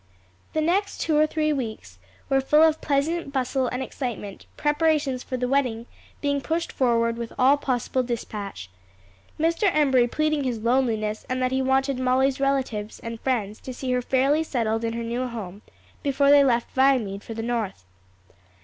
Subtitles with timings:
[0.53, 5.37] The next two or three weeks were full of pleasant bustle and excitement, preparations for
[5.37, 5.85] the wedding
[6.21, 8.71] being pushed forward with all possible dispatch,
[9.39, 9.69] Mr.
[9.71, 14.01] Embury pleading his loneliness and that he wanted Molly's relatives and friends to see her
[14.01, 15.61] fairly settled in her new home
[16.01, 17.85] before they left Viamede for the North.